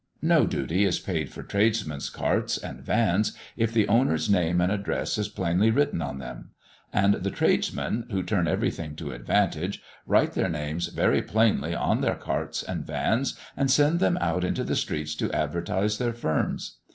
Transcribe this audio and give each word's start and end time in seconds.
No 0.23 0.47
duty 0.47 0.83
is 0.83 0.97
paid 0.97 1.31
for 1.31 1.43
tradesmen's 1.43 2.09
carts 2.09 2.57
and 2.57 2.81
vans, 2.81 3.37
if 3.55 3.71
the 3.71 3.87
owner's 3.87 4.31
name 4.31 4.59
and 4.59 4.71
address 4.71 5.15
is 5.19 5.27
plainly 5.27 5.69
written 5.69 6.01
on 6.01 6.17
them; 6.17 6.49
and 6.91 7.13
the 7.13 7.29
tradesmen, 7.29 8.07
who 8.09 8.23
turn 8.23 8.47
everything 8.47 8.95
to 8.95 9.11
advantage, 9.11 9.79
write 10.07 10.31
their 10.33 10.49
names 10.49 10.87
very 10.87 11.21
plainly 11.21 11.75
on 11.75 12.01
their 12.01 12.15
carts 12.15 12.63
and 12.63 12.83
vans, 12.83 13.37
and 13.55 13.69
send 13.69 13.99
them 13.99 14.17
out 14.19 14.43
into 14.43 14.63
the 14.63 14.75
streets 14.75 15.13
to 15.13 15.31
advertise 15.33 15.99
their 15.99 16.13
firms. 16.13 16.79